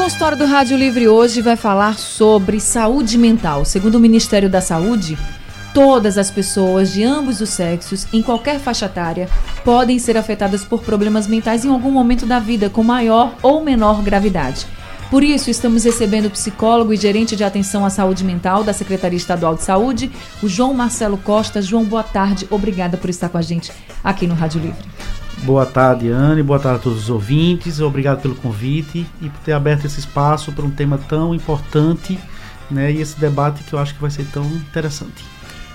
[0.00, 3.66] Consultório do Rádio Livre hoje vai falar sobre saúde mental.
[3.66, 5.18] Segundo o Ministério da Saúde,
[5.74, 9.28] todas as pessoas de ambos os sexos, em qualquer faixa etária,
[9.62, 14.02] podem ser afetadas por problemas mentais em algum momento da vida, com maior ou menor
[14.02, 14.66] gravidade.
[15.10, 19.18] Por isso, estamos recebendo o psicólogo e gerente de atenção à saúde mental da Secretaria
[19.18, 20.10] Estadual de Saúde,
[20.42, 21.60] o João Marcelo Costa.
[21.60, 22.48] João, boa tarde.
[22.50, 23.70] Obrigada por estar com a gente
[24.02, 25.19] aqui no Rádio Livre.
[25.42, 26.42] Boa tarde, Anne.
[26.42, 27.80] Boa tarde a todos os ouvintes.
[27.80, 32.18] Obrigado pelo convite e por ter aberto esse espaço para um tema tão importante
[32.70, 35.24] né, e esse debate que eu acho que vai ser tão interessante.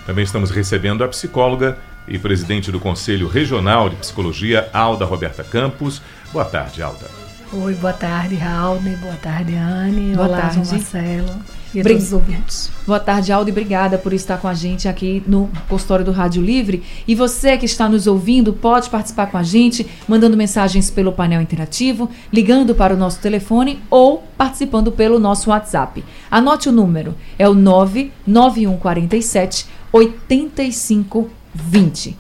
[0.06, 6.02] Também estamos recebendo a psicóloga e presidente do Conselho Regional de Psicologia, Alda Roberta Campos.
[6.32, 7.10] Boa tarde, Alda.
[7.52, 8.80] Oi, boa tarde, Raul.
[8.80, 10.14] Boa tarde, Anne.
[10.14, 10.58] Boa Olá, tarde.
[10.58, 11.42] Marcelo.
[11.76, 12.72] E a todos os ouvintes.
[12.88, 16.42] Boa tarde, Aldo, e obrigada por estar com a gente aqui no consultório do Rádio
[16.42, 16.82] Livre.
[17.06, 21.42] E você que está nos ouvindo, pode participar com a gente, mandando mensagens pelo painel
[21.42, 26.02] interativo, ligando para o nosso telefone ou participando pelo nosso WhatsApp.
[26.32, 32.16] Anote o número, é o 99147 8520.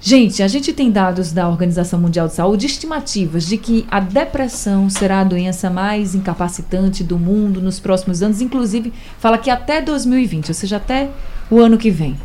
[0.00, 4.88] Gente, a gente tem dados da Organização Mundial de Saúde estimativas de que a depressão
[4.88, 10.48] será a doença mais incapacitante do mundo nos próximos anos, inclusive fala que até 2020,
[10.48, 11.10] ou seja, até
[11.50, 12.16] o ano que vem.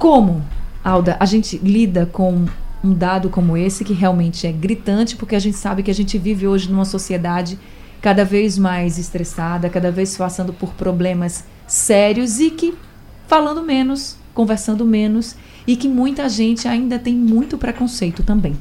[0.00, 0.42] Como,
[0.82, 2.46] Alda, a gente lida com
[2.82, 6.18] um dado como esse que realmente é gritante, porque a gente sabe que a gente
[6.18, 7.56] vive hoje numa sociedade
[8.02, 12.74] cada vez mais estressada, cada vez passando por problemas sérios e que
[13.28, 15.34] falando menos, conversando menos
[15.66, 18.56] e que muita gente ainda tem muito preconceito também.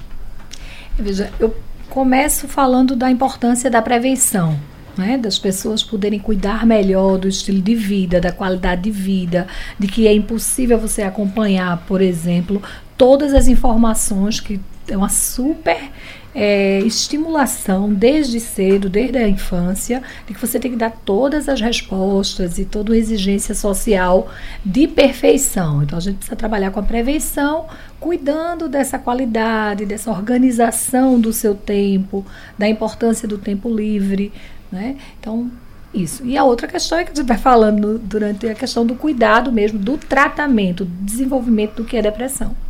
[0.97, 1.55] Veja, eu
[1.87, 4.57] começo falando da importância da prevenção.
[4.97, 9.45] Né, das pessoas poderem cuidar melhor do estilo de vida, da qualidade de vida,
[9.77, 12.59] de que é impossível você acompanhar, por exemplo,
[12.97, 14.59] todas as informações que
[14.95, 15.91] uma super
[16.39, 21.59] é, estimulação desde cedo, desde a infância, de que você tem que dar todas as
[21.59, 24.29] respostas e toda a exigência social
[24.63, 25.81] de perfeição.
[25.81, 27.65] Então a gente precisa trabalhar com a prevenção,
[27.99, 32.23] cuidando dessa qualidade, dessa organização do seu tempo,
[32.55, 34.31] da importância do tempo livre.
[34.71, 34.95] Né?
[35.19, 35.49] Então,
[35.91, 36.23] isso.
[36.23, 39.51] E a outra questão é que a gente vai falando durante a questão do cuidado
[39.51, 42.66] mesmo, do tratamento, do desenvolvimento do que é depressão.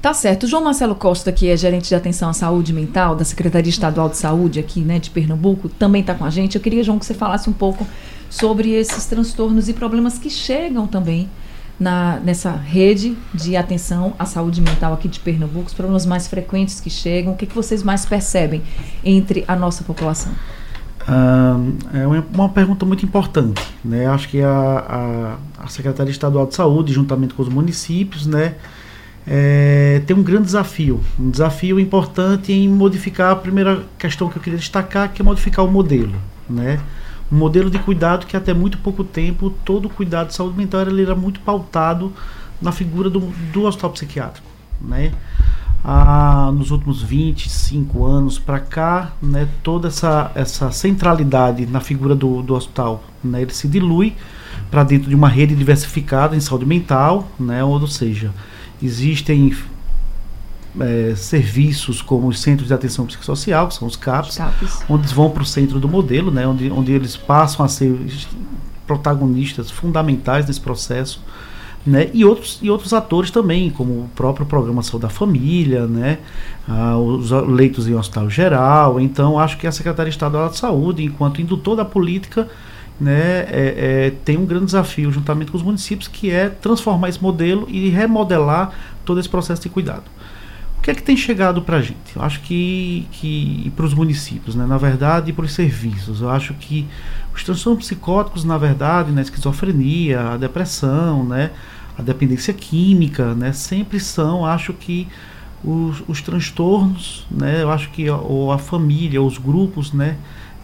[0.00, 0.44] Tá certo.
[0.44, 4.08] O João Marcelo Costa, que é gerente de atenção à saúde mental da Secretaria Estadual
[4.08, 6.54] de Saúde aqui, né, de Pernambuco, também está com a gente.
[6.54, 7.86] Eu queria, João, que você falasse um pouco
[8.30, 11.28] sobre esses transtornos e problemas que chegam também
[11.80, 16.80] na, nessa rede de atenção à saúde mental aqui de Pernambuco, os problemas mais frequentes
[16.80, 18.62] que chegam, o que, que vocês mais percebem
[19.04, 20.32] entre a nossa população?
[21.94, 22.06] é
[22.36, 24.06] uma, pergunta muito importante, né?
[24.06, 28.56] Acho que a, a, a Secretaria Estadual de Saúde, juntamente com os municípios, né,
[29.30, 34.42] é, tem um grande desafio, um desafio importante em modificar a primeira questão que eu
[34.42, 36.14] queria destacar, que é modificar o modelo,
[36.48, 36.80] né?
[37.30, 40.80] Um modelo de cuidado que até muito pouco tempo todo o cuidado de saúde mental
[40.80, 42.10] era, era muito pautado
[42.60, 43.20] na figura do,
[43.52, 44.48] do hospital psiquiátrico,
[44.80, 45.12] né?
[45.84, 52.42] Ah, nos últimos 25 anos para cá, né, toda essa, essa centralidade na figura do,
[52.42, 54.14] do hospital, né, ele se dilui
[54.70, 58.32] para dentro de uma rede diversificada em saúde mental, né, ou seja,
[58.82, 59.52] Existem
[60.80, 64.84] é, serviços como os centros de atenção psicossocial, que são os CAPs, CAPs.
[64.88, 67.96] onde vão para o centro do modelo, né, onde, onde eles passam a ser
[68.86, 71.22] protagonistas fundamentais nesse processo.
[71.86, 76.18] Né, e, outros, e outros atores também, como o próprio programa Saúde da Família, né,
[76.68, 79.00] ah, os leitos em hospital geral.
[79.00, 82.48] Então, acho que a Secretaria Estadual de Saúde, enquanto indutor da política,
[83.00, 83.74] né, é,
[84.06, 87.88] é, tem um grande desafio juntamente com os municípios que é transformar esse modelo e
[87.90, 88.72] remodelar
[89.04, 90.04] todo esse processo de cuidado.
[90.78, 92.16] O que é que tem chegado para a gente?
[92.16, 96.20] Eu acho que, que para os municípios, né, na verdade, e para os serviços.
[96.20, 96.86] Eu acho que
[97.34, 101.50] os transtornos psicóticos, na verdade, né, a esquizofrenia, a depressão, né,
[101.96, 105.08] a dependência química, né, sempre são, acho que
[105.64, 110.16] os, os transtornos, né, eu acho que ou a família, os grupos, né,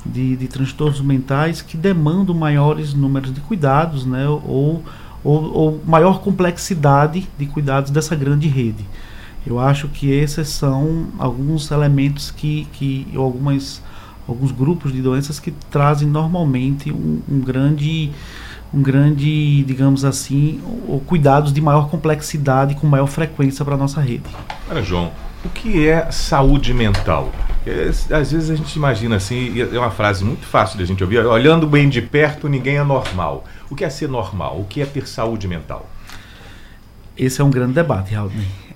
[0.05, 4.83] de, de transtornos mentais que demandam maiores números de cuidados, né, ou,
[5.23, 8.85] ou, ou maior complexidade de cuidados dessa grande rede.
[9.47, 13.83] Eu acho que esses são alguns elementos que, que algumas,
[14.27, 18.11] alguns grupos de doenças que trazem normalmente um, um grande
[18.73, 24.01] um grande, digamos assim, o, cuidados de maior complexidade com maior frequência para a nossa
[24.01, 24.25] rede.
[24.69, 25.13] Olha, João,
[25.45, 27.31] o que é saúde mental?
[27.67, 31.03] É, às vezes a gente imagina assim, é uma frase muito fácil de a gente
[31.03, 33.45] ouvir, olhando bem de perto, ninguém é normal.
[33.71, 34.61] O que é ser normal?
[34.61, 35.89] O que é ter saúde mental?
[37.17, 38.31] Esse é um grande debate, Raul.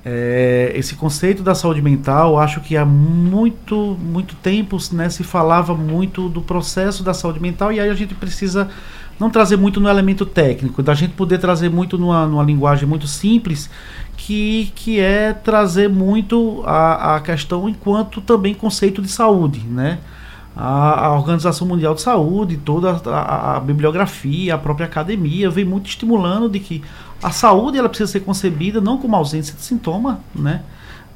[0.05, 5.75] É, esse conceito da saúde mental, acho que há muito, muito tempo né, se falava
[5.75, 8.71] muito do processo da saúde mental e aí a gente precisa
[9.19, 13.07] não trazer muito no elemento técnico, da gente poder trazer muito numa, numa linguagem muito
[13.07, 13.69] simples,
[14.17, 19.99] que, que é trazer muito a, a questão enquanto também conceito de saúde, né?
[20.57, 25.89] A, a Organização Mundial de Saúde, toda a, a, bibliografia, a própria academia vem muito
[25.89, 26.83] estimulando de que
[27.23, 30.63] a saúde ela precisa ser concebida não como ausência de sintoma, né?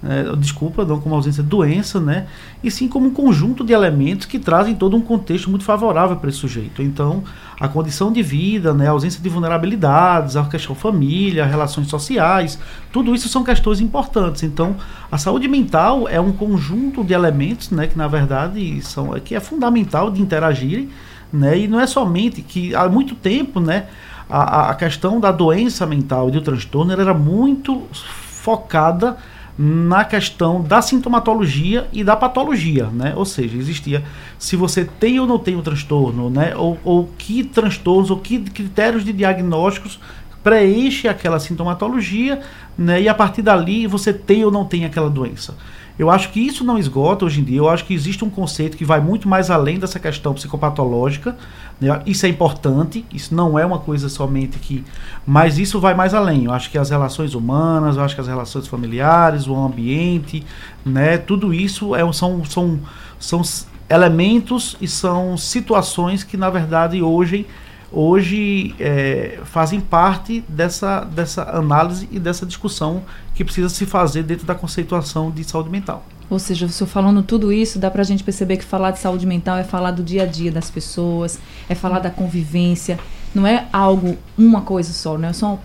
[0.04, 2.26] É, desculpa, não como ausência de doença, né?
[2.62, 6.28] E sim como um conjunto de elementos que trazem todo um contexto muito favorável para
[6.28, 6.82] esse sujeito.
[6.82, 7.22] Então,
[7.60, 12.58] a condição de vida, né, a ausência de vulnerabilidades, a questão família, relações sociais,
[12.92, 14.42] tudo isso são questões importantes.
[14.42, 14.74] Então,
[15.10, 19.40] a saúde mental é um conjunto de elementos, né, que na verdade são que é
[19.40, 20.88] fundamental de interagirem,
[21.32, 21.56] né?
[21.60, 23.86] E não é somente que há muito tempo, né,
[24.28, 29.16] a, a questão da doença mental e do transtorno era muito focada
[29.58, 33.12] na questão da sintomatologia e da patologia, né?
[33.14, 34.02] Ou seja, existia
[34.38, 36.54] se você tem ou não tem o transtorno, né?
[36.56, 40.00] Ou, ou que transtornos ou que critérios de diagnósticos
[40.42, 42.40] preenche aquela sintomatologia,
[42.76, 43.02] né?
[43.02, 45.54] E a partir dali você tem ou não tem aquela doença.
[45.98, 47.58] Eu acho que isso não esgota hoje em dia.
[47.58, 51.36] Eu acho que existe um conceito que vai muito mais além dessa questão psicopatológica.
[51.80, 52.02] Né?
[52.06, 53.04] Isso é importante.
[53.12, 54.82] Isso não é uma coisa somente que.
[55.26, 56.46] Mas isso vai mais além.
[56.46, 60.44] Eu acho que as relações humanas, eu acho que as relações familiares, o ambiente,
[60.84, 61.18] né?
[61.18, 62.80] tudo isso é, são, são,
[63.18, 63.42] são
[63.88, 67.46] elementos e são situações que, na verdade, hoje
[67.92, 73.02] hoje é, fazem parte dessa, dessa análise e dessa discussão
[73.34, 76.04] que precisa se fazer dentro da conceituação de saúde mental.
[76.30, 79.26] Ou seja, você falando tudo isso, dá para a gente perceber que falar de saúde
[79.26, 82.98] mental é falar do dia a dia das pessoas, é falar da convivência,
[83.34, 85.58] não é algo, uma coisa só, não é só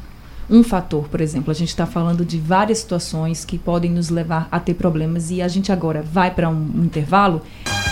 [0.49, 1.51] um fator, por exemplo.
[1.51, 5.41] A gente está falando de várias situações que podem nos levar a ter problemas e
[5.41, 7.41] a gente agora vai para um intervalo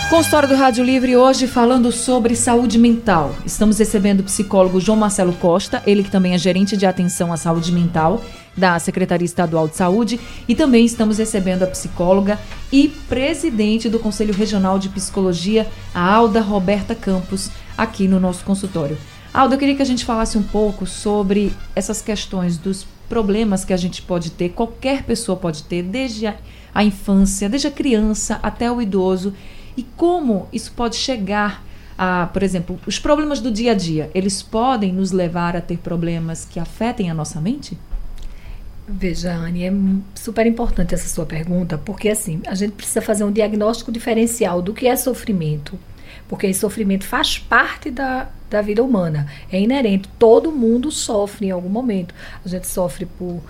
[0.08, 3.34] Consultório do Rádio Livre hoje falando sobre saúde mental.
[3.44, 7.36] Estamos recebendo o psicólogo João Marcelo Costa, ele que também é gerente de atenção à
[7.36, 8.22] saúde mental
[8.56, 12.38] da Secretaria Estadual de Saúde, e também estamos recebendo a psicóloga
[12.70, 18.96] e presidente do Conselho Regional de Psicologia, a Alda Roberta Campos, aqui no nosso consultório.
[19.34, 23.72] Alda, eu queria que a gente falasse um pouco sobre essas questões dos problemas que
[23.72, 26.36] a gente pode ter, qualquer pessoa pode ter, desde a,
[26.72, 29.34] a infância, desde a criança até o idoso
[29.76, 31.64] e como isso pode chegar
[31.98, 35.78] a, por exemplo, os problemas do dia a dia, eles podem nos levar a ter
[35.78, 37.78] problemas que afetem a nossa mente?
[38.88, 39.72] Veja, Anne, é
[40.14, 44.72] super importante essa sua pergunta, porque assim, a gente precisa fazer um diagnóstico diferencial do
[44.72, 45.78] que é sofrimento,
[46.28, 51.50] porque esse sofrimento faz parte da, da vida humana, é inerente, todo mundo sofre em
[51.50, 52.14] algum momento.
[52.44, 53.42] A gente sofre por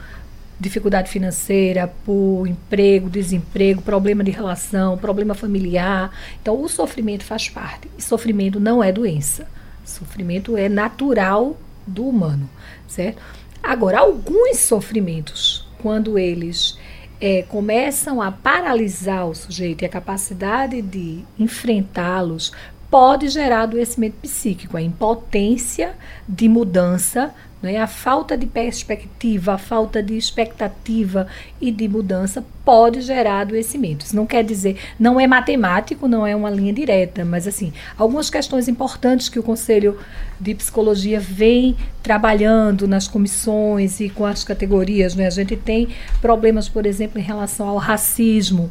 [0.59, 6.11] dificuldade financeira, por emprego, desemprego, problema de relação, problema familiar.
[6.41, 7.89] Então, o sofrimento faz parte.
[7.99, 9.47] E sofrimento não é doença.
[9.85, 11.57] Sofrimento é natural
[11.87, 12.49] do humano,
[12.89, 13.23] certo?
[13.63, 16.79] Agora, alguns sofrimentos, quando eles
[17.21, 22.53] é, começam a paralisar o sujeito e a capacidade de enfrentá-los,
[22.91, 25.95] pode gerar adoecimento psíquico, a impotência
[26.29, 27.79] de mudança né?
[27.79, 31.27] A falta de perspectiva, a falta de expectativa
[31.61, 34.05] e de mudança pode gerar adoecimento.
[34.05, 38.29] Isso não quer dizer, não é matemático, não é uma linha direta, mas assim, algumas
[38.29, 39.99] questões importantes que o Conselho
[40.39, 45.15] de Psicologia vem trabalhando nas comissões e com as categorias.
[45.15, 45.27] Né?
[45.27, 45.89] A gente tem
[46.21, 48.71] problemas, por exemplo, em relação ao racismo.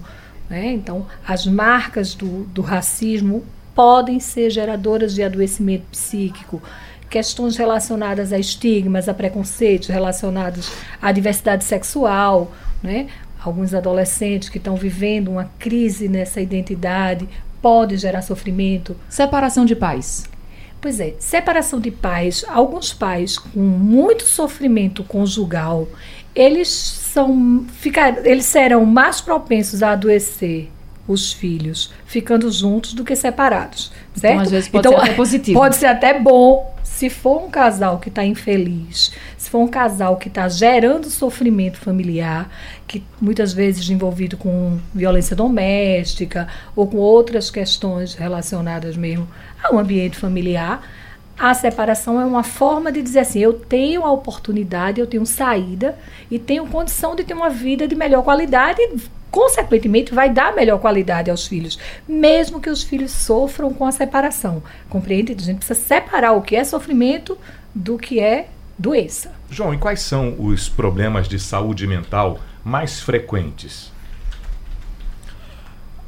[0.50, 0.72] Né?
[0.72, 3.44] Então, as marcas do, do racismo
[3.76, 6.62] podem ser geradoras de adoecimento psíquico
[7.10, 12.52] questões relacionadas a estigmas, a preconceitos, relacionados à diversidade sexual,
[12.82, 13.08] né?
[13.42, 17.30] Alguns adolescentes que estão vivendo uma crise nessa identidade
[17.62, 18.96] pode gerar sofrimento.
[19.08, 20.26] Separação de pais.
[20.82, 25.88] Pois é, separação de pais, alguns pais com muito sofrimento conjugal,
[26.36, 30.70] eles são ficar, eles serão mais propensos a adoecer
[31.08, 34.34] os filhos ficando juntos do que separados, certo?
[34.34, 35.60] Então, às vezes pode então, ser até positivo.
[35.60, 40.16] Pode ser até bom se for um casal que está infeliz, se for um casal
[40.18, 42.50] que está gerando sofrimento familiar,
[42.88, 49.28] que muitas vezes envolvido com violência doméstica ou com outras questões relacionadas mesmo
[49.62, 50.82] ao ambiente familiar,
[51.38, 55.98] a separação é uma forma de dizer assim: eu tenho a oportunidade, eu tenho saída
[56.32, 58.82] e tenho condição de ter uma vida de melhor qualidade
[59.36, 61.78] consequentemente, vai dar melhor qualidade aos filhos,
[62.08, 64.64] mesmo que os filhos sofram com a separação.
[64.90, 65.34] Compreende?
[65.34, 67.38] A gente precisa separar o que é sofrimento
[67.74, 68.48] do que é
[68.80, 69.34] doença.
[69.50, 73.92] João, e quais são os problemas de saúde mental mais frequentes?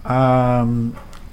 [0.06, 0.66] A,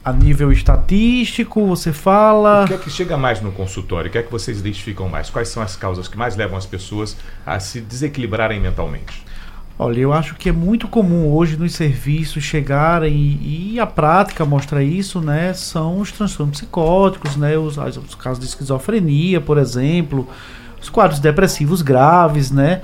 [0.04, 2.64] a nível estatístico, você fala.
[2.64, 4.08] O que é que chega mais no consultório?
[4.08, 5.30] O que é que vocês identificam mais?
[5.30, 9.22] Quais são as causas que mais levam as pessoas a se desequilibrarem mentalmente?
[9.76, 13.12] Olha, eu acho que é muito comum hoje nos serviços chegarem
[13.42, 15.52] e, a prática mostra isso, né?
[15.52, 17.58] São os transtornos psicóticos, né?
[17.58, 20.28] Os, os casos de esquizofrenia, por exemplo,
[20.80, 22.82] os quadros depressivos graves, né?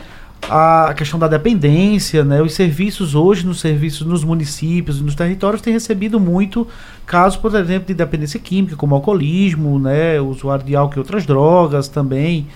[0.48, 2.42] A questão da dependência, né?
[2.42, 6.66] Os serviços hoje, nos serviços nos municípios e nos territórios, têm recebido muito
[7.06, 10.20] casos, por exemplo, de dependência química, como alcoolismo, né?
[10.20, 12.48] Usuário de álcool e outras drogas também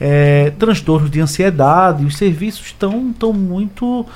[0.00, 2.04] é, transtornos de ansiedade.
[2.04, 4.06] Os serviços estão tão muito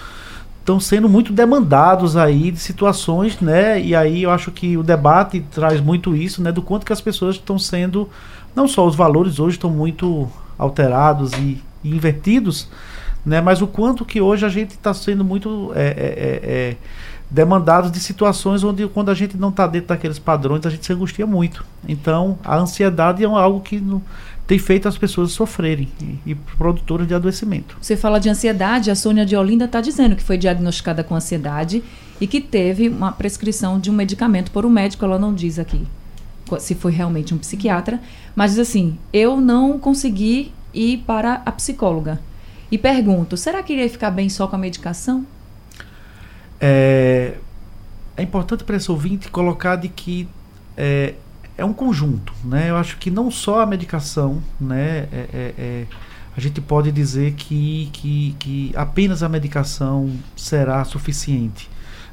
[0.61, 3.81] estão sendo muito demandados aí de situações, né?
[3.81, 6.53] E aí eu acho que o debate traz muito isso, né?
[6.53, 8.09] Do quanto que as pessoas estão sendo,
[8.55, 12.69] não só os valores hoje estão muito alterados e, e invertidos,
[13.25, 13.41] né?
[13.41, 16.77] Mas o quanto que hoje a gente está sendo muito é, é, é, é,
[17.29, 20.93] demandados de situações onde quando a gente não está dentro daqueles padrões a gente se
[20.93, 21.65] angustia muito.
[21.89, 24.03] Então a ansiedade é algo que não
[24.51, 27.77] tem feito as pessoas sofrerem e, e produtoras de adoecimento.
[27.81, 31.85] Você fala de ansiedade, a Sônia de Olinda está dizendo que foi diagnosticada com ansiedade
[32.21, 35.87] e que teve uma prescrição de um medicamento por um médico, ela não diz aqui
[36.59, 38.01] se foi realmente um psiquiatra,
[38.35, 42.21] mas diz assim: eu não consegui ir para a psicóloga.
[42.73, 45.25] E pergunto: será que iria ficar bem só com a medicação?
[46.61, 47.35] É,
[48.17, 50.29] é importante para esse ouvinte colocar de que
[50.77, 51.15] é,
[51.61, 52.71] é um conjunto, né?
[52.71, 55.09] Eu acho que não só a medicação, né?
[55.13, 55.87] É, é, é,
[56.35, 61.69] a gente pode dizer que, que, que apenas a medicação será suficiente.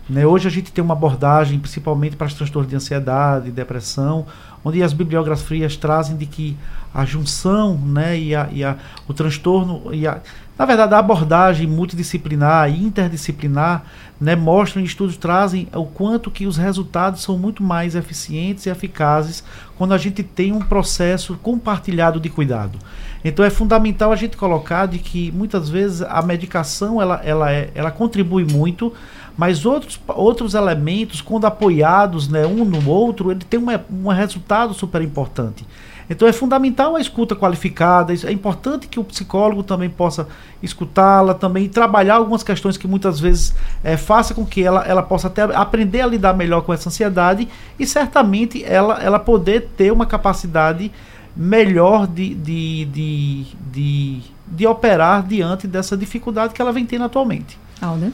[0.10, 0.26] Né?
[0.26, 4.26] Hoje a gente tem uma abordagem, principalmente para os transtornos de ansiedade, depressão,
[4.68, 6.58] onde as bibliografias trazem de que
[6.94, 8.76] a junção né, e, a, e a,
[9.08, 10.20] o transtorno, e a,
[10.58, 13.84] na verdade, a abordagem multidisciplinar e interdisciplinar
[14.20, 19.44] né, mostram, estudos trazem o quanto que os resultados são muito mais eficientes e eficazes
[19.78, 22.80] quando a gente tem um processo compartilhado de cuidado.
[23.24, 27.70] Então é fundamental a gente colocar de que muitas vezes a medicação ela, ela, é,
[27.76, 28.92] ela contribui muito,
[29.38, 33.68] mas outros, outros elementos, quando apoiados né, um no outro, ele tem um,
[34.04, 35.66] um resultado super importante.
[36.10, 40.28] Então é fundamental a escuta qualificada, é importante que o psicólogo também possa
[40.64, 43.54] escutá-la, também trabalhar algumas questões que muitas vezes
[43.84, 47.48] é, faça com que ela, ela possa até aprender a lidar melhor com essa ansiedade
[47.78, 50.92] e certamente ela, ela poder ter uma capacidade
[51.36, 57.60] melhor de, de, de, de, de operar diante dessa dificuldade que ela vem tendo atualmente.
[57.82, 58.14] Alda?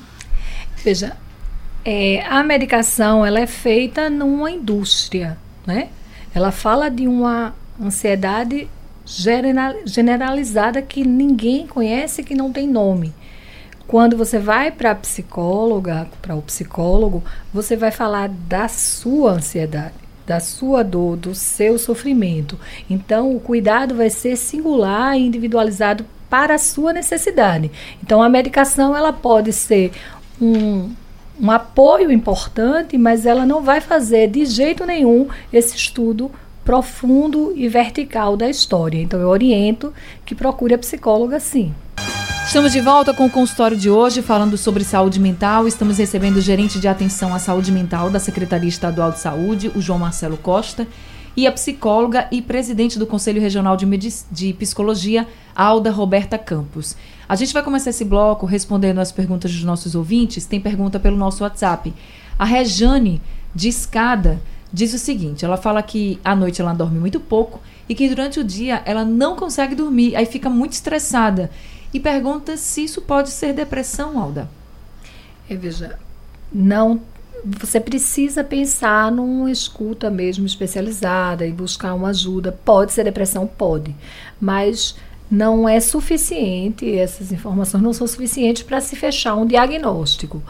[0.83, 1.15] Veja,
[1.85, 5.89] é, a medicação ela é feita numa indústria, né?
[6.35, 8.67] Ela fala de uma ansiedade
[9.85, 13.13] generalizada que ninguém conhece, que não tem nome.
[13.87, 17.23] Quando você vai para a psicóloga, para o psicólogo,
[17.53, 19.93] você vai falar da sua ansiedade,
[20.25, 22.57] da sua dor, do seu sofrimento.
[22.89, 27.69] Então, o cuidado vai ser singular e individualizado para a sua necessidade.
[28.01, 29.91] Então, a medicação ela pode ser
[30.41, 30.91] um,
[31.39, 36.31] um apoio importante, mas ela não vai fazer de jeito nenhum esse estudo
[36.63, 39.01] profundo e vertical da história.
[39.01, 39.93] Então eu oriento
[40.25, 41.73] que procure a psicóloga sim.
[42.45, 45.67] Estamos de volta com o consultório de hoje, falando sobre saúde mental.
[45.67, 49.81] Estamos recebendo o gerente de atenção à saúde mental da Secretaria Estadual de Saúde, o
[49.81, 50.85] João Marcelo Costa,
[51.35, 53.85] e a psicóloga e presidente do Conselho Regional de,
[54.31, 56.95] de Psicologia, Alda Roberta Campos.
[57.27, 60.45] A gente vai começar esse bloco respondendo as perguntas dos nossos ouvintes.
[60.45, 61.93] Tem pergunta pelo nosso WhatsApp.
[62.37, 63.21] A Rejane
[63.55, 67.95] de Escada diz o seguinte: ela fala que à noite ela dorme muito pouco e
[67.95, 71.49] que durante o dia ela não consegue dormir, aí fica muito estressada.
[71.93, 74.49] E pergunta se isso pode ser depressão, Alda.
[75.49, 75.99] É, veja,
[76.51, 77.01] não.
[77.45, 82.57] Você precisa pensar numa escuta mesmo especializada e buscar uma ajuda.
[82.63, 83.45] Pode ser depressão?
[83.45, 83.95] Pode.
[84.39, 84.95] Mas
[85.29, 90.41] não é suficiente, essas informações não são suficientes para se fechar um diagnóstico.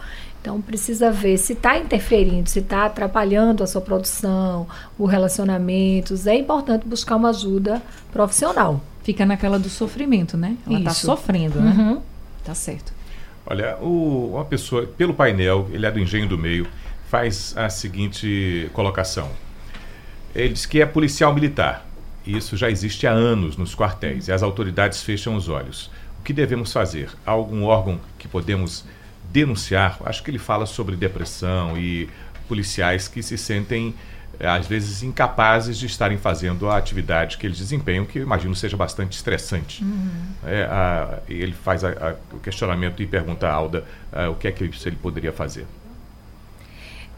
[0.42, 4.68] Então precisa ver se está interferindo, se está atrapalhando a sua produção,
[5.00, 6.28] o relacionamentos.
[6.28, 8.82] É importante buscar uma ajuda profissional.
[9.04, 10.58] Fica naquela do sofrimento, né?
[10.68, 11.74] Ela está sofrendo, né?
[11.78, 12.02] Uhum.
[12.44, 12.93] Tá certo.
[13.46, 16.68] Olha, o, uma pessoa, pelo painel, ele é do Engenho do Meio,
[17.10, 19.30] faz a seguinte colocação.
[20.34, 21.86] Ele diz que é policial militar
[22.26, 25.92] isso já existe há anos nos quartéis e as autoridades fecham os olhos.
[26.20, 27.10] O que devemos fazer?
[27.26, 28.86] Há algum órgão que podemos
[29.30, 30.00] denunciar?
[30.06, 32.10] Acho que ele fala sobre depressão e
[32.48, 33.94] policiais que se sentem
[34.40, 38.76] às vezes incapazes de estarem fazendo a atividade que eles desempenham, que eu imagino seja
[38.76, 39.84] bastante estressante.
[39.84, 40.10] Uhum.
[40.46, 44.48] É, a, ele faz a, a, o questionamento e pergunta a Alda a, o que
[44.48, 45.66] é que ele, ele poderia fazer.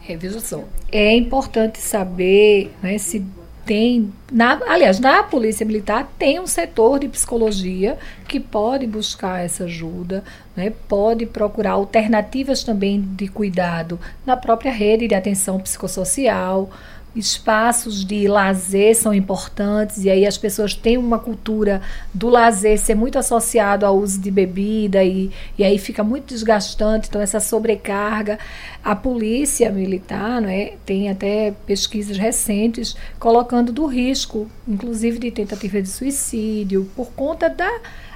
[0.08, 3.26] É, veja só, é importante saber né, se
[3.66, 9.64] tem, na, aliás, na Polícia Militar tem um setor de psicologia que pode buscar essa
[9.64, 10.24] ajuda,
[10.56, 16.70] né, pode procurar alternativas também de cuidado na própria rede de atenção psicossocial,
[17.16, 21.82] espaços de lazer são importantes e aí as pessoas têm uma cultura
[22.14, 27.08] do lazer ser muito associado ao uso de bebida e, e aí fica muito desgastante,
[27.08, 28.38] então essa sobrecarga.
[28.84, 35.82] A polícia militar não é, tem até pesquisas recentes colocando do risco, inclusive de tentativa
[35.82, 37.70] de suicídio, por conta da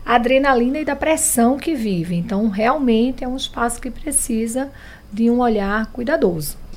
[0.06, 2.16] adrenalina e da pressão que vive.
[2.16, 4.70] Então, realmente é um espaço que precisa
[5.12, 6.69] de um olhar cuidadoso.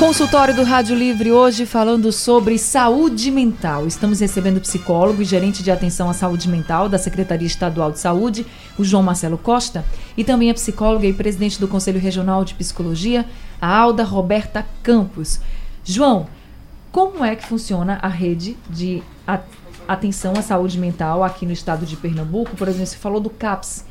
[0.00, 3.86] Consultório do Rádio Livre hoje falando sobre saúde mental.
[3.86, 7.98] Estamos recebendo o psicólogo e gerente de atenção à saúde mental da Secretaria Estadual de
[7.98, 8.46] Saúde,
[8.78, 9.84] o João Marcelo Costa,
[10.16, 13.26] e também a psicóloga e presidente do Conselho Regional de Psicologia,
[13.60, 15.38] a Alda Roberta Campos.
[15.84, 16.28] João,
[16.90, 19.02] como é que funciona a rede de
[19.86, 22.56] atenção à saúde mental aqui no estado de Pernambuco?
[22.56, 23.84] Por exemplo, você falou do CAPS.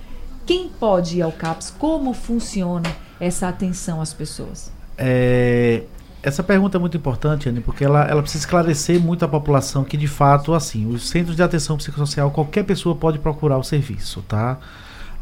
[0.44, 1.72] Quem pode ir ao CAPS?
[1.78, 2.90] Como funciona
[3.20, 4.72] essa atenção às pessoas?
[4.98, 5.84] É,
[6.22, 9.96] essa pergunta é muito importante, Anne, porque ela, ela precisa esclarecer muito a população que,
[9.96, 14.58] de fato, assim, os centros de atenção psicossocial, qualquer pessoa pode procurar o serviço, tá?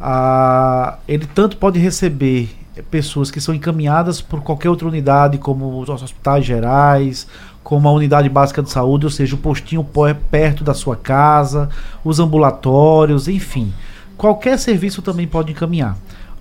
[0.02, 2.50] Ah, ele tanto pode receber
[2.90, 7.28] pessoas que são encaminhadas por qualquer outra unidade, como os hospitais gerais,
[7.64, 9.88] como a unidade básica de saúde, ou seja, o postinho
[10.32, 11.70] perto da sua casa,
[12.04, 13.74] os ambulatórios, enfim.
[14.16, 15.96] Qualquer serviço também pode encaminhar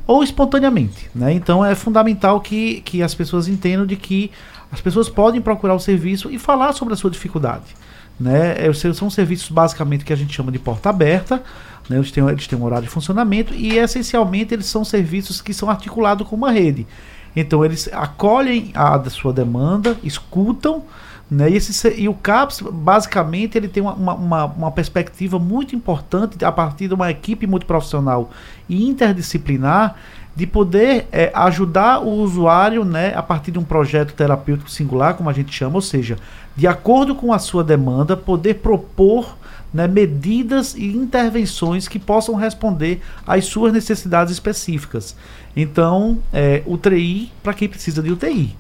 [0.07, 1.11] ou espontaneamente.
[1.15, 1.33] Né?
[1.33, 4.31] Então é fundamental que, que as pessoas entendam de que
[4.71, 7.75] as pessoas podem procurar o serviço e falar sobre a sua dificuldade.
[8.19, 8.55] Né?
[8.67, 11.43] É, são serviços basicamente que a gente chama de porta aberta,
[11.89, 11.97] né?
[11.97, 15.69] eles, têm, eles têm um horário de funcionamento e essencialmente eles são serviços que são
[15.69, 16.87] articulados com uma rede.
[17.35, 20.85] Então eles acolhem a sua demanda, escutam,
[21.31, 21.51] né?
[21.51, 26.53] E, esse, e o CAPS, basicamente, ele tem uma, uma, uma, perspectiva muito importante a
[26.53, 28.31] partir de uma equipe multiprofissional
[28.69, 29.97] e interdisciplinar
[30.37, 35.31] de poder é, ajudar o usuário né, a partir de um projeto terapêutico singular, como
[35.31, 36.17] a gente chama, ou seja,
[36.55, 39.37] de acordo com a sua demanda, poder propor
[39.73, 45.17] né, medidas e intervenções que possam responder às suas necessidades específicas.
[45.57, 48.55] Então, é, UTI para quem precisa de UTI.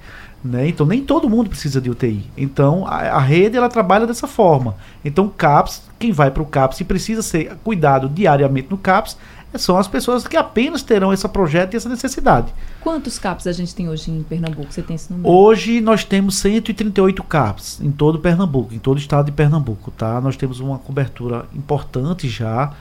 [0.45, 0.69] Né?
[0.69, 2.25] Então nem todo mundo precisa de UTI.
[2.37, 4.77] Então a, a rede ela trabalha dessa forma.
[5.05, 9.17] Então CAPS, quem vai para o CAPS e precisa ser cuidado diariamente no CAPS,
[9.59, 12.53] são as pessoas que apenas terão esse projeto e essa necessidade.
[12.81, 14.73] Quantos CAPs a gente tem hoje em Pernambuco?
[14.73, 15.29] Você tem esse número?
[15.29, 20.21] Hoje nós temos 138 CAPs em todo Pernambuco, em todo o estado de Pernambuco, tá?
[20.21, 22.73] Nós temos uma cobertura importante já.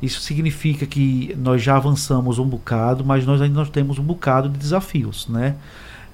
[0.00, 4.48] Isso significa que nós já avançamos um bocado, mas nós ainda nós temos um bocado
[4.48, 5.56] de desafios, né?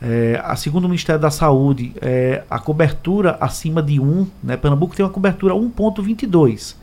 [0.01, 4.95] É, a segundo o Ministério da Saúde, é, a cobertura acima de 1, né, Pernambuco
[4.95, 6.77] tem uma cobertura 1.22.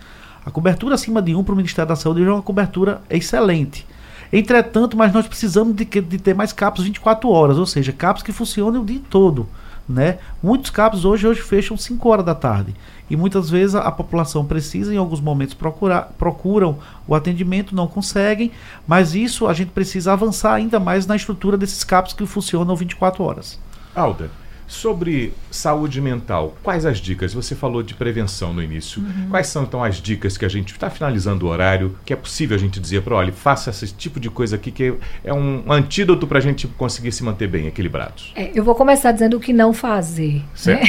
[0.45, 3.85] A cobertura acima de 1 para o Ministério da Saúde é uma cobertura excelente.
[4.31, 8.31] Entretanto, mas nós precisamos de, de ter mais CAPs 24 horas, ou seja, CAPs que
[8.31, 9.47] funcionem o dia todo.
[9.87, 10.17] Né?
[10.41, 12.73] Muitos CAPs hoje, hoje fecham 5 horas da tarde.
[13.09, 17.85] E muitas vezes a, a, população precisa, em alguns momentos, procurar, procuram o atendimento, não
[17.85, 18.51] conseguem,
[18.87, 23.23] mas isso a gente precisa avançar ainda mais na estrutura desses CAPs que funcionam 24
[23.23, 23.59] horas.
[23.93, 24.31] Alda,
[24.67, 27.33] Sobre saúde mental, quais as dicas?
[27.33, 29.01] Você falou de prevenção no início.
[29.01, 29.29] Uhum.
[29.29, 32.55] Quais são então as dicas que a gente está finalizando o horário, que é possível
[32.55, 36.27] a gente dizer para, olha, faça esse tipo de coisa aqui que é um antídoto
[36.27, 38.31] para a gente conseguir se manter bem equilibrados?
[38.35, 40.43] É, eu vou começar dizendo o que não fazer.
[40.65, 40.81] Né?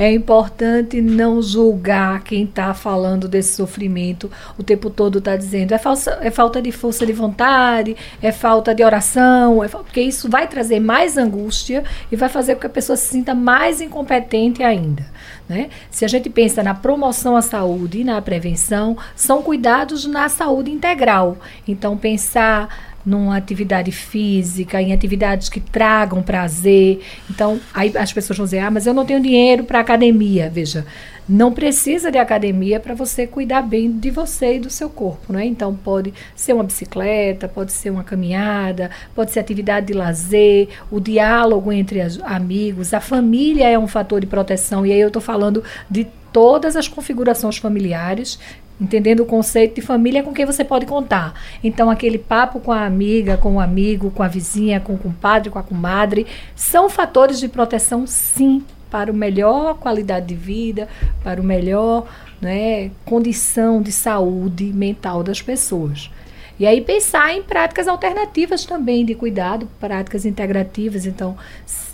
[0.00, 5.78] É importante não julgar quem está falando desse sofrimento o tempo todo está dizendo é,
[5.78, 10.48] falsa, é falta de força de vontade, é falta de oração, é, porque isso vai
[10.48, 15.04] trazer mais angústia e vai fazer com que a pessoa se sinta mais incompetente ainda.
[15.46, 15.68] Né?
[15.90, 20.70] Se a gente pensa na promoção à saúde e na prevenção, são cuidados na saúde
[20.70, 21.36] integral.
[21.68, 27.00] Então, pensar numa atividade física, em atividades que tragam prazer.
[27.28, 30.50] Então, aí as pessoas vão dizer: ah, mas eu não tenho dinheiro para academia.
[30.50, 30.84] Veja,
[31.28, 35.44] não precisa de academia para você cuidar bem de você e do seu corpo, né?
[35.44, 40.98] Então pode ser uma bicicleta, pode ser uma caminhada, pode ser atividade de lazer, o
[40.98, 45.22] diálogo entre as, amigos, a família é um fator de proteção e aí eu estou
[45.22, 48.38] falando de todas as configurações familiares,
[48.80, 51.34] entendendo o conceito de família com quem você pode contar.
[51.62, 55.50] Então, aquele papo com a amiga, com o amigo, com a vizinha, com o compadre,
[55.50, 60.88] com a comadre, são fatores de proteção, sim, para o melhor qualidade de vida,
[61.22, 62.06] para o melhor
[62.40, 66.10] né, condição de saúde mental das pessoas.
[66.58, 71.34] E aí pensar em práticas alternativas também de cuidado, práticas integrativas, então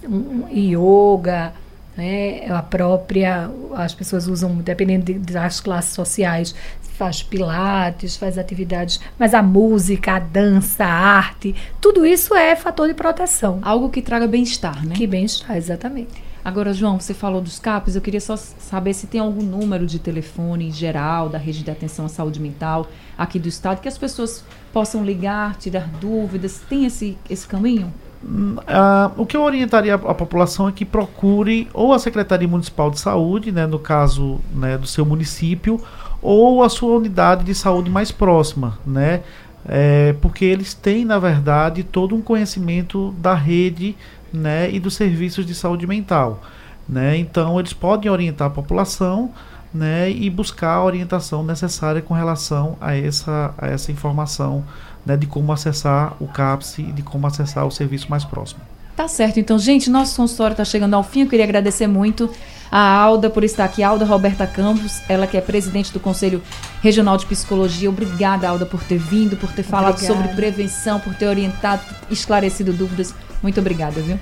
[0.05, 1.53] um, yoga,
[1.97, 6.55] né, a própria, as pessoas usam, dependendo de, das classes sociais,
[6.97, 12.89] faz pilates, faz atividades, mas a música, a dança, a arte, tudo isso é fator
[12.89, 13.59] de proteção.
[13.63, 14.95] Algo que traga bem-estar, né?
[14.95, 16.27] Que bem-estar, exatamente.
[16.47, 19.99] Agora, João, você falou dos CAPs, eu queria só saber se tem algum número de
[19.99, 22.87] telefone geral da rede de atenção à saúde mental
[23.19, 26.63] aqui do estado, que as pessoas possam ligar, tirar dúvidas.
[26.69, 27.93] Tem esse, esse caminho?
[28.27, 32.91] Uh, o que eu orientaria a, a, população é que procure ou a Secretaria Municipal
[32.91, 35.81] de Saúde, né, no caso né, do seu município,
[36.21, 39.23] ou a sua unidade de saúde mais próxima, né,
[39.65, 43.97] é, porque eles têm, na verdade, todo um conhecimento da rede
[44.33, 46.43] né, e dos serviços de saúde mental.
[46.89, 47.17] Né?
[47.19, 49.31] Então, eles podem orientar a população
[49.73, 54.65] né, e buscar a orientação necessária com relação a essa, a essa informação
[55.07, 58.61] né, de como acessar o CAPS e de como acessar o serviço mais próximo.
[58.97, 59.39] Tá certo.
[59.39, 61.21] Então, gente, nosso consultório está chegando ao fim.
[61.21, 62.31] Eu queria agradecer muito
[62.73, 66.43] a Alda por estar aqui, Alda Roberta Campos, ela que é presidente do Conselho
[66.83, 67.89] Regional de Psicologia.
[67.89, 70.21] Obrigada, Alda, por ter vindo, por ter falado obrigada.
[70.21, 73.15] sobre prevenção, por ter orientado, esclarecido dúvidas.
[73.43, 74.19] Muito obrigada, viu?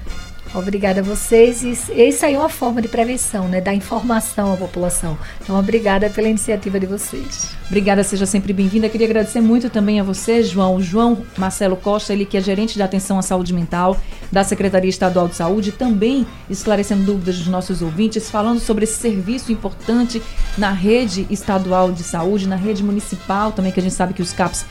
[0.54, 1.62] Obrigada a vocês.
[1.62, 3.60] E isso aí é uma forma de prevenção, né?
[3.60, 5.18] Dar informação à população.
[5.42, 7.50] Então, obrigada pela iniciativa de vocês.
[7.66, 8.88] Obrigada, seja sempre bem-vinda.
[8.88, 10.80] Queria agradecer muito também a você, João.
[10.80, 13.96] João Marcelo Costa, ele que é gerente de atenção à saúde mental
[14.30, 19.50] da Secretaria Estadual de Saúde, também esclarecendo dúvidas dos nossos ouvintes, falando sobre esse serviço
[19.50, 20.22] importante
[20.56, 24.32] na rede estadual de saúde, na rede municipal também, que a gente sabe que os
[24.32, 24.64] CAPs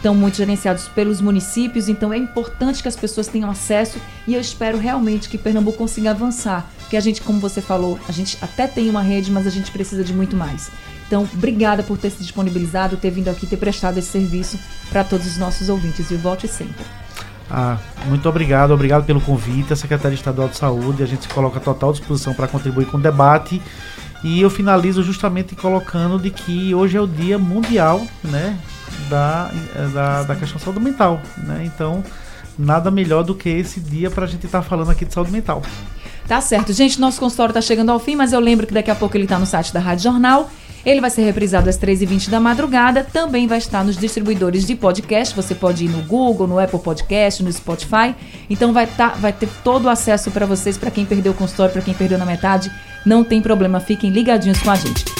[0.00, 4.40] estão muito gerenciados pelos municípios, então é importante que as pessoas tenham acesso e eu
[4.40, 8.66] espero realmente que Pernambuco consiga avançar, porque a gente, como você falou, a gente até
[8.66, 10.70] tem uma rede, mas a gente precisa de muito mais.
[11.06, 14.58] Então, obrigada por ter se disponibilizado, ter vindo aqui, ter prestado esse serviço
[14.90, 16.84] para todos os nossos ouvintes e volte sempre.
[17.50, 19.72] Ah, muito obrigado, obrigado pelo convite.
[19.72, 22.96] A Secretaria Estadual de Saúde, a gente se coloca à total disposição para contribuir com
[22.96, 23.60] o debate.
[24.22, 28.56] E eu finalizo justamente colocando de que hoje é o Dia Mundial, né,
[29.08, 29.50] da,
[29.92, 31.62] da, da questão de saúde mental, né?
[31.64, 32.02] Então,
[32.58, 35.30] nada melhor do que esse dia para a gente estar tá falando aqui de saúde
[35.30, 35.62] mental.
[36.26, 36.72] Tá certo.
[36.72, 39.24] Gente, nosso consultório está chegando ao fim, mas eu lembro que daqui a pouco ele
[39.24, 40.48] está no site da Rádio Jornal.
[40.84, 43.04] Ele vai ser reprisado às 3h20 da madrugada.
[43.04, 45.34] Também vai estar nos distribuidores de podcast.
[45.34, 48.14] Você pode ir no Google, no Apple Podcast, no Spotify.
[48.48, 51.72] Então vai, tá, vai ter todo o acesso para vocês, para quem perdeu o consultório,
[51.72, 52.70] para quem perdeu na metade.
[53.04, 55.19] Não tem problema, fiquem ligadinhos com a gente.